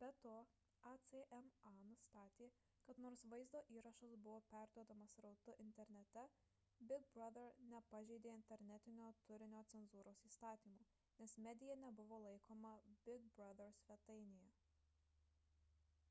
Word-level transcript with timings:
be 0.00 0.08
to 0.22 0.32
acma 0.88 1.70
nustatė 1.84 2.48
kad 2.88 2.98
nors 3.04 3.22
vaizdo 3.34 3.62
įrašas 3.76 4.16
buvo 4.26 4.42
perduodamas 4.50 5.14
srautu 5.18 5.54
internete 5.64 6.24
big 6.92 7.08
brother 7.16 7.48
nepažeidė 7.70 8.34
internetinio 8.40 9.08
turinio 9.32 9.64
cenzūros 9.72 10.22
įstatymų 10.32 10.90
nes 11.24 11.38
medija 11.48 11.78
nebuvo 11.86 12.20
laikoma 12.28 12.76
big 13.08 13.32
brother 13.40 13.74
svetainėje 13.82 14.54